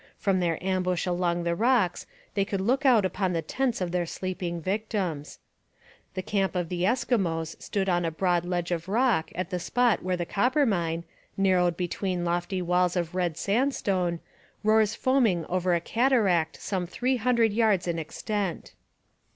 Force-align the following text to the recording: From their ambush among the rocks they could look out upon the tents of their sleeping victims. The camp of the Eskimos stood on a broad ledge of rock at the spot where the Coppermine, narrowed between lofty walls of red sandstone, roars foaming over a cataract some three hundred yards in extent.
From 0.17 0.39
their 0.39 0.57
ambush 0.65 1.05
among 1.05 1.43
the 1.43 1.53
rocks 1.53 2.07
they 2.33 2.43
could 2.43 2.59
look 2.59 2.87
out 2.87 3.05
upon 3.05 3.33
the 3.33 3.43
tents 3.43 3.81
of 3.81 3.91
their 3.91 4.07
sleeping 4.07 4.59
victims. 4.59 5.37
The 6.15 6.23
camp 6.23 6.55
of 6.55 6.69
the 6.69 6.81
Eskimos 6.85 7.61
stood 7.61 7.87
on 7.87 8.03
a 8.03 8.09
broad 8.09 8.43
ledge 8.43 8.71
of 8.71 8.89
rock 8.89 9.29
at 9.35 9.51
the 9.51 9.59
spot 9.59 10.01
where 10.01 10.17
the 10.17 10.25
Coppermine, 10.25 11.03
narrowed 11.37 11.77
between 11.77 12.25
lofty 12.25 12.63
walls 12.63 12.95
of 12.95 13.13
red 13.13 13.37
sandstone, 13.37 14.21
roars 14.63 14.95
foaming 14.95 15.45
over 15.45 15.75
a 15.75 15.79
cataract 15.79 16.59
some 16.59 16.87
three 16.87 17.17
hundred 17.17 17.53
yards 17.53 17.87
in 17.87 17.99
extent. 17.99 18.73